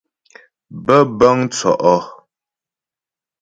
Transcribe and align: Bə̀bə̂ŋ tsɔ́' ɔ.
Bə̀bə̂ŋ 0.85 1.37
tsɔ́' 1.53 1.77
ɔ. 1.95 1.97